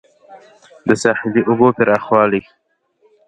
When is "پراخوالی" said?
1.77-2.41